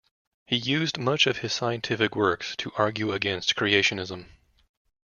He 0.47 0.55
used 0.55 0.97
much 0.97 1.27
of 1.27 1.37
his 1.37 1.53
scientific 1.53 2.15
works 2.15 2.55
to 2.55 2.71
argue 2.75 3.11
against 3.11 3.55
creationism. 3.55 4.25